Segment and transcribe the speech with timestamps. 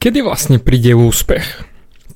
[0.00, 1.44] Kedy vlastne príde úspech?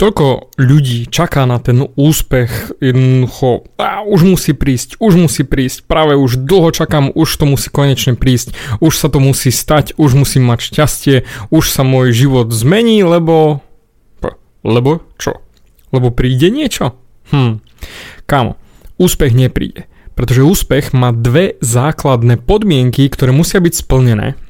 [0.00, 6.16] Toľko ľudí čaká na ten úspech, jednoducho, a už musí prísť, už musí prísť, práve
[6.16, 10.48] už dlho čakám, už to musí konečne prísť, už sa to musí stať, už musím
[10.48, 11.16] mať šťastie,
[11.52, 13.60] už sa môj život zmení, lebo...
[14.64, 15.44] Lebo čo?
[15.92, 16.96] Lebo príde niečo?
[17.36, 17.60] Hm,
[18.24, 18.56] kámo,
[18.96, 24.40] úspech nepríde, pretože úspech má dve základné podmienky, ktoré musia byť splnené.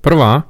[0.00, 0.48] Prvá,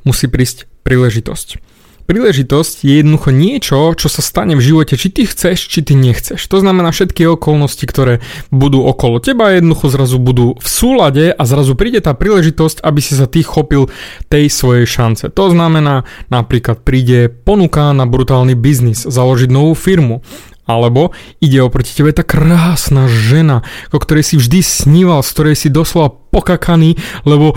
[0.00, 1.74] musí prísť príležitosť.
[2.06, 6.38] Príležitosť je jednoducho niečo, čo sa stane v živote, či ty chceš, či ty nechceš.
[6.38, 8.22] To znamená všetky okolnosti, ktoré
[8.54, 13.18] budú okolo teba, jednoducho zrazu budú v súlade a zrazu príde tá príležitosť, aby si
[13.18, 13.90] sa ty chopil
[14.30, 15.34] tej svojej šance.
[15.34, 20.22] To znamená, napríklad príde ponuka na brutálny biznis, založiť novú firmu,
[20.62, 21.10] alebo
[21.42, 26.14] ide oproti tebe tá krásna žena, o ktorej si vždy sníval, z ktorej si doslova
[26.30, 26.94] pokakaný,
[27.26, 27.50] lebo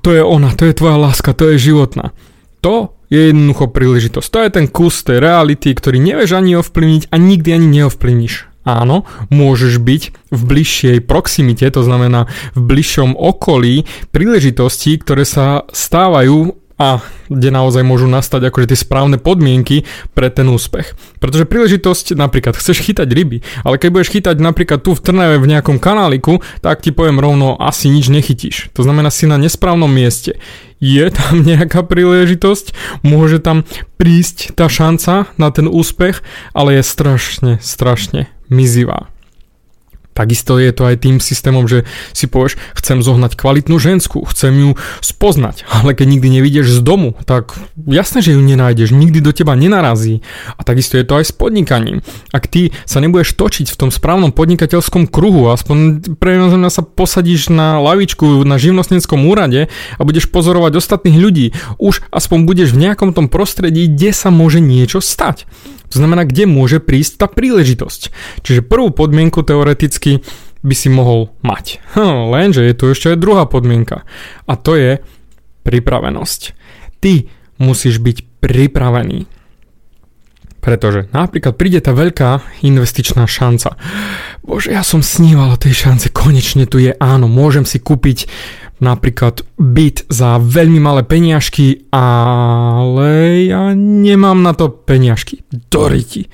[0.00, 2.16] to je ona, to je tvoja láska, to je životná.
[2.60, 4.28] To je jednoducho príležitosť.
[4.30, 8.34] To je ten kus tej reality, ktorý nevieš ani ovplyvniť a nikdy ani neovplyvníš.
[8.60, 16.60] Áno, môžeš byť v bližšej proximite, to znamená v bližšom okolí príležitostí, ktoré sa stávajú
[16.80, 19.84] a kde naozaj môžu nastať akože tie správne podmienky
[20.16, 20.96] pre ten úspech.
[21.20, 25.50] Pretože príležitosť, napríklad chceš chytať ryby, ale keď budeš chytať napríklad tu v Trnave v
[25.56, 28.72] nejakom kanáliku, tak ti poviem rovno, asi nič nechytíš.
[28.72, 30.40] To znamená si na nesprávnom mieste.
[30.80, 32.72] Je tam nejaká príležitosť,
[33.04, 33.68] môže tam
[34.00, 36.24] prísť tá šanca na ten úspech,
[36.56, 39.12] ale je strašne, strašne mizivá.
[40.10, 44.70] Takisto je to aj tým systémom, že si povieš, chcem zohnať kvalitnú ženskú, chcem ju
[45.00, 49.54] spoznať, ale keď nikdy nevidíš z domu, tak jasné, že ju nenájdeš, nikdy do teba
[49.54, 50.20] nenarazí.
[50.58, 52.02] A takisto je to aj s podnikaním.
[52.34, 56.36] Ak ty sa nebudeš točiť v tom správnom podnikateľskom kruhu, aspoň pre
[56.70, 61.46] sa posadíš na lavičku na živnostníckom úrade a budeš pozorovať ostatných ľudí,
[61.78, 65.46] už aspoň budeš v nejakom tom prostredí, kde sa môže niečo stať.
[65.90, 68.00] To znamená, kde môže prísť tá príležitosť.
[68.46, 70.22] Čiže prvú podmienku teoreticky
[70.62, 71.80] by si mohol mať.
[71.96, 74.06] Hm, lenže je tu ešte aj druhá podmienka.
[74.46, 75.02] A to je
[75.66, 76.40] pripravenosť.
[77.00, 77.26] Ty
[77.58, 79.26] musíš byť pripravený.
[80.60, 83.80] Pretože napríklad príde tá veľká investičná šanca.
[84.44, 88.28] Bože, ja som sníval o tej šance, konečne tu je, áno, môžem si kúpiť
[88.80, 95.44] napríklad byt za veľmi malé peniažky, ale ja nemám na to peniažky.
[95.48, 96.26] Doriti.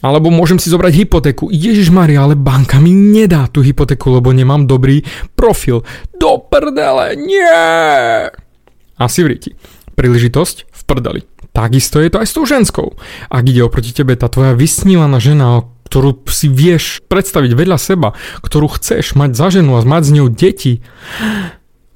[0.00, 1.52] Alebo môžem si zobrať hypotéku.
[1.52, 5.04] Ježiš Maria, ale banka mi nedá tú hypotéku, lebo nemám dobrý
[5.36, 5.84] profil.
[6.16, 7.60] Do prdele, nie!
[8.96, 9.52] Asi vriti.
[9.92, 11.20] Príležitosť v prdeli.
[11.52, 12.96] Takisto je to aj s tou ženskou.
[13.28, 18.14] Ak ide oproti tebe tá tvoja vysnívaná žena, ktorú si vieš predstaviť vedľa seba,
[18.46, 20.86] ktorú chceš mať za ženu a mať z ňou deti.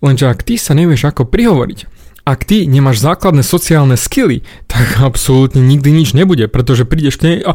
[0.03, 1.94] Lenže ak ty sa nevieš ako prihovoriť,
[2.25, 7.38] ak ty nemáš základné sociálne skily, tak absolútne nikdy nič nebude, pretože prídeš k nej
[7.47, 7.54] a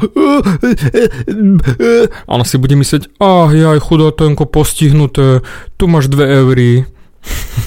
[2.31, 5.43] ona si bude myslieť, ah, jaj, chudotenko postihnuté,
[5.75, 6.71] tu máš dve eury.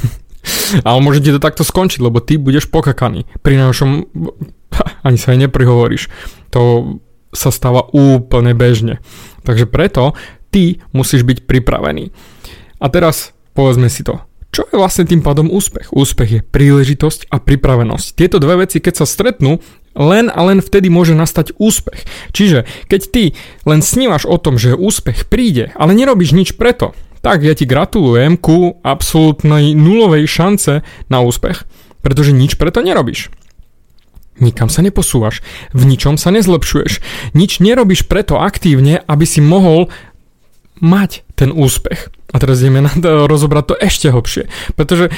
[0.89, 3.29] Ale môže ti to takto skončiť, lebo ty budeš pokakaný.
[3.45, 4.09] Pri našom
[5.05, 6.09] ani sa aj neprihovoríš.
[6.55, 6.97] To
[7.33, 9.01] sa stáva úplne bežne.
[9.43, 10.13] Takže preto
[10.53, 12.13] ty musíš byť pripravený.
[12.79, 14.21] A teraz povedzme si to.
[14.53, 15.97] Čo je vlastne tým pádom úspech?
[15.97, 18.07] Úspech je príležitosť a pripravenosť.
[18.13, 19.65] Tieto dve veci, keď sa stretnú,
[19.97, 22.05] len a len vtedy môže nastať úspech.
[22.37, 23.25] Čiže keď ty
[23.65, 26.93] len snívaš o tom, že úspech príde, ale nerobíš nič preto,
[27.25, 31.65] tak ja ti gratulujem ku absolútnej nulovej šance na úspech,
[32.05, 33.33] pretože nič preto nerobíš.
[34.43, 35.39] Nikam sa neposúvaš,
[35.71, 36.99] v ničom sa nezlepšuješ,
[37.39, 39.87] nič nerobíš preto aktívne, aby si mohol
[40.83, 42.11] mať ten úspech.
[42.35, 45.15] A teraz ideme na to, rozobrať to ešte hlbšie, pretože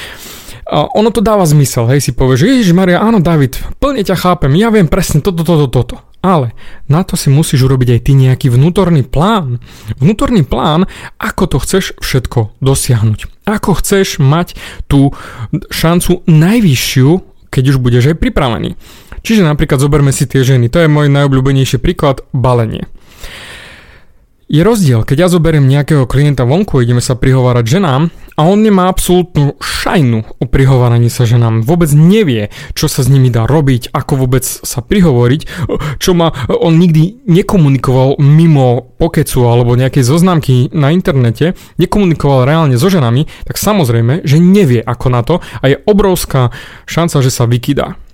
[0.69, 4.73] ono to dáva zmysel, hej, si povieš, Ježiš Maria, áno David, plne ťa chápem, ja
[4.73, 5.95] viem presne toto, toto, toto.
[6.25, 6.57] Ale
[6.89, 9.61] na to si musíš urobiť aj ty nejaký vnútorný plán.
[10.01, 10.89] Vnútorný plán,
[11.21, 13.45] ako to chceš všetko dosiahnuť.
[13.45, 14.57] Ako chceš mať
[14.89, 15.13] tú
[15.69, 17.09] šancu najvyššiu,
[17.53, 18.73] keď už budeš aj pripravený.
[19.25, 22.85] Čiže napríklad zoberme si tie ženy, to je môj najobľúbenejší príklad, balenie.
[24.45, 28.85] Je rozdiel, keď ja zoberiem nejakého klienta vonku, ideme sa prihovárať ženám a on nemá
[28.85, 31.65] absolútnu šajnu o prihováraní sa ženám.
[31.65, 35.41] Vôbec nevie, čo sa s nimi dá robiť, ako vôbec sa prihovoriť,
[35.97, 42.85] čo ma on nikdy nekomunikoval mimo pokecu alebo nejakej zoznámky na internete, nekomunikoval reálne so
[42.85, 46.53] ženami, tak samozrejme, že nevie ako na to a je obrovská
[46.85, 48.04] šanca, že sa vykydá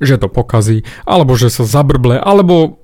[0.00, 2.80] že to pokazí, alebo že sa zabrble, alebo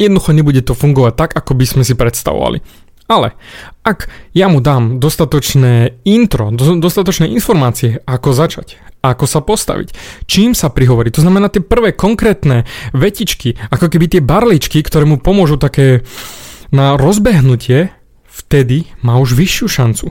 [0.00, 2.64] jednoducho nebude to fungovať tak, ako by sme si predstavovali.
[3.08, 3.32] Ale
[3.88, 9.96] ak ja mu dám dostatočné intro, dostatočné informácie, ako začať, ako sa postaviť,
[10.28, 15.16] čím sa prihovoriť, to znamená tie prvé konkrétne vetičky, ako keby tie barličky, ktoré mu
[15.16, 16.04] pomôžu také
[16.68, 17.96] na rozbehnutie,
[18.38, 20.06] vtedy má už vyššiu šancu.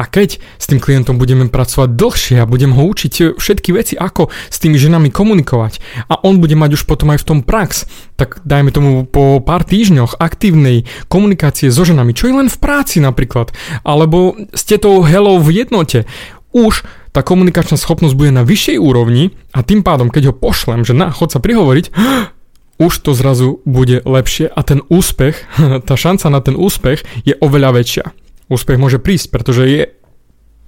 [0.00, 4.32] A keď s tým klientom budeme pracovať dlhšie a budem ho učiť všetky veci, ako
[4.32, 7.84] s tými ženami komunikovať a on bude mať už potom aj v tom prax,
[8.16, 13.04] tak dajme tomu po pár týždňoch aktívnej komunikácie so ženami, čo je len v práci
[13.04, 13.52] napríklad,
[13.84, 16.08] alebo ste tou helou v jednote,
[16.56, 20.92] už tá komunikačná schopnosť bude na vyššej úrovni a tým pádom, keď ho pošlem, že
[20.92, 21.92] na, chod sa prihovoriť,
[22.76, 25.36] už to zrazu bude lepšie a ten úspech,
[25.88, 28.04] tá šanca na ten úspech je oveľa väčšia.
[28.46, 29.82] Úspech môže prísť, pretože je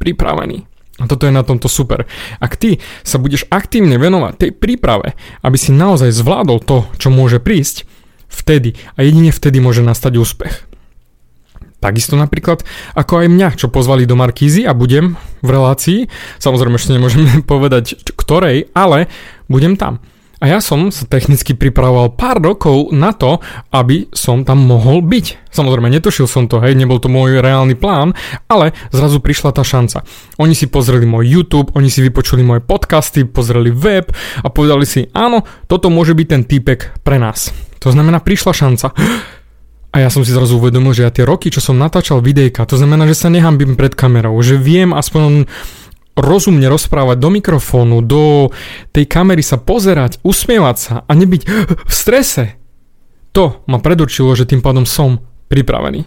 [0.02, 0.66] pripravený.
[0.98, 2.10] A toto je na tomto super.
[2.42, 5.14] Ak ty sa budeš aktívne venovať tej príprave,
[5.46, 7.86] aby si naozaj zvládol to, čo môže prísť,
[8.26, 10.54] vtedy a jedine vtedy môže nastať úspech.
[11.78, 12.66] Takisto napríklad
[12.98, 15.14] ako aj mňa, čo pozvali do Markízy a budem
[15.46, 16.00] v relácii,
[16.42, 19.06] samozrejme ešte nemôžem povedať ktorej, ale
[19.46, 20.02] budem tam.
[20.38, 23.42] A ja som sa technicky pripravoval pár rokov na to,
[23.74, 25.50] aby som tam mohol byť.
[25.50, 28.14] Samozrejme, netušil som to, hej, nebol to môj reálny plán,
[28.46, 30.06] ale zrazu prišla tá šanca.
[30.38, 35.10] Oni si pozreli môj YouTube, oni si vypočuli moje podcasty, pozreli web a povedali si,
[35.10, 37.50] áno, toto môže byť ten týpek pre nás.
[37.82, 38.94] To znamená, prišla šanca.
[39.88, 42.78] A ja som si zrazu uvedomil, že ja tie roky, čo som natáčal videjka, to
[42.78, 45.50] znamená, že sa nehambím pred kamerou, že viem aspoň
[46.18, 48.50] rozumne rozprávať do mikrofónu, do
[48.90, 51.42] tej kamery sa pozerať, usmievať sa a nebyť
[51.88, 52.58] v strese.
[53.32, 56.04] To ma predurčilo, že tým pádom som pripravený.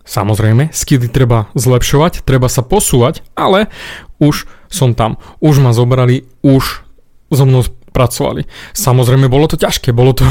[0.00, 3.70] Samozrejme, skily treba zlepšovať, treba sa posúvať, ale
[4.18, 5.22] už som tam.
[5.38, 6.82] Už ma zobrali, už
[7.30, 7.62] so mnou
[7.94, 8.48] pracovali.
[8.74, 10.26] Samozrejme, bolo to ťažké, bolo to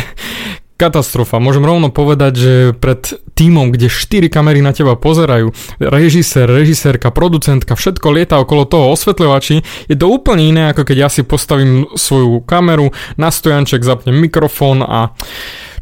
[0.80, 1.36] katastrofa.
[1.36, 7.76] Môžem rovno povedať, že pred týmom, kde 4 kamery na teba pozerajú, režisér, režisérka, producentka,
[7.76, 9.60] všetko lieta okolo toho osvetľovači,
[9.92, 14.80] je to úplne iné, ako keď ja si postavím svoju kameru, na stojanček zapnem mikrofón
[14.80, 15.12] a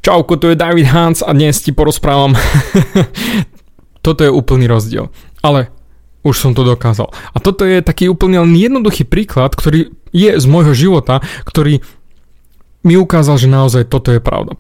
[0.03, 2.35] čauko, to je David Hans a dnes ti porozprávam.
[4.07, 5.11] Toto je úplný rozdiel.
[5.43, 5.71] Ale
[6.27, 7.11] už som to dokázal.
[7.35, 11.83] A toto je taký úplne jednoduchý príklad, ktorý je z môjho života, ktorý
[12.87, 14.57] mi ukázal, že naozaj toto je pravda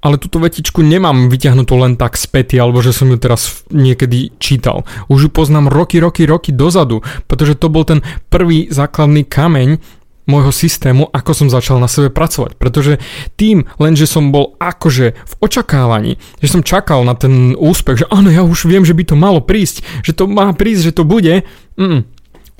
[0.00, 4.88] ale túto vetičku nemám vyťahnutú len tak späty, alebo že som ju teraz niekedy čítal.
[5.12, 8.00] Už ju poznám roky, roky, roky dozadu, pretože to bol ten
[8.32, 10.00] prvý základný kameň
[10.30, 12.54] môjho systému, ako som začal na sebe pracovať.
[12.54, 13.02] Pretože
[13.34, 18.10] tým, len že som bol akože v očakávaní, že som čakal na ten úspech, že
[18.14, 21.02] áno, ja už viem, že by to malo prísť, že to má prísť, že to
[21.02, 21.42] bude,
[21.74, 22.06] mm,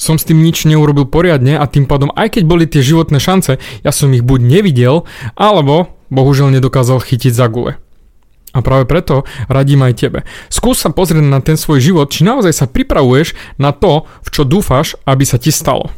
[0.01, 3.61] som s tým nič neurobil poriadne a tým pádom, aj keď boli tie životné šance,
[3.61, 5.05] ja som ich buď nevidel,
[5.37, 7.79] alebo bohužiaľ nedokázal chytiť za gule.
[8.51, 10.19] A práve preto radím aj tebe.
[10.51, 14.43] Skús sa pozrieť na ten svoj život, či naozaj sa pripravuješ na to, v čo
[14.43, 15.95] dúfaš, aby sa ti stalo.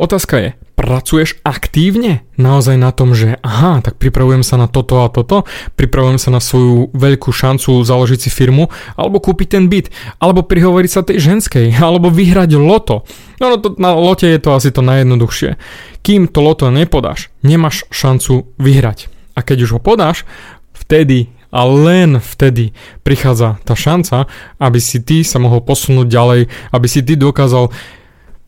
[0.00, 5.12] Otázka je, pracuješ aktívne naozaj na tom, že aha, tak pripravujem sa na toto a
[5.12, 5.44] toto,
[5.78, 10.90] pripravujem sa na svoju veľkú šancu založiť si firmu, alebo kúpiť ten byt, alebo prihovoriť
[10.90, 13.04] sa tej ženskej, alebo vyhrať loto.
[13.38, 15.60] No, no to, na lote je to asi to najjednoduchšie.
[16.02, 19.06] Kým to loto nepodáš, nemáš šancu vyhrať.
[19.32, 20.26] A keď už ho podáš,
[20.74, 22.72] vtedy a len vtedy
[23.04, 24.24] prichádza tá šanca,
[24.56, 26.40] aby si ty sa mohol posunúť ďalej,
[26.72, 27.68] aby si ty dokázal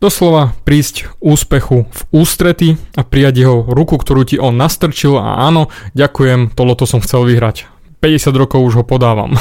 [0.03, 2.69] Doslova prísť úspechu v ústrety
[2.99, 7.71] a prijať jeho ruku, ktorú ti on nastrčil a áno, ďakujem, to som chcel vyhrať.
[8.05, 9.33] 50 rokov už ho podávam.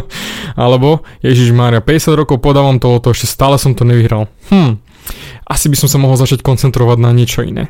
[0.56, 4.32] Alebo, Ježiš Mária, 50 rokov podávam tohoto, ešte stále som to nevyhral.
[4.48, 4.80] Hm,
[5.44, 7.68] asi by som sa mohol začať koncentrovať na niečo iné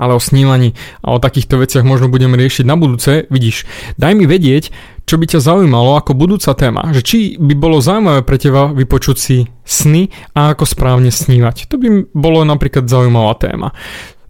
[0.00, 0.72] ale o snívaní
[1.04, 3.28] a o takýchto veciach možno budeme riešiť na budúce.
[3.28, 3.68] Vidíš,
[4.00, 4.72] daj mi vedieť,
[5.02, 9.16] čo by ťa zaujímalo ako budúca téma, že či by bolo zaujímavé pre teba vypočuť
[9.18, 11.68] si sny a ako správne snívať.
[11.68, 13.74] To by bolo napríklad zaujímavá téma.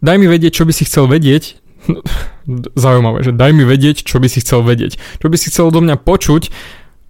[0.03, 1.61] Daj mi vedieť, čo by si chcel vedieť,
[2.83, 4.99] zaujímavé, že daj mi vedieť, čo by si chcel vedieť.
[5.21, 6.51] Čo by si chcel do mňa počuť,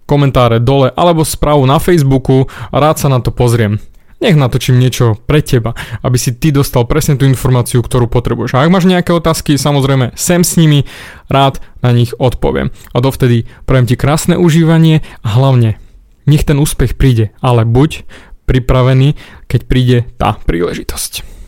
[0.03, 3.79] komentáre dole alebo správu na Facebooku rád sa na to pozriem
[4.23, 8.55] nech natočím niečo pre teba, aby si ty dostal presne tú informáciu, ktorú potrebuješ.
[8.55, 10.87] A ak máš nejaké otázky, samozrejme sem s nimi,
[11.27, 12.71] rád na nich odpoviem.
[12.95, 15.75] A dovtedy prajem ti krásne užívanie a hlavne
[16.23, 18.07] nech ten úspech príde, ale buď
[18.47, 19.19] pripravený,
[19.51, 21.32] keď príde tá príležitosť.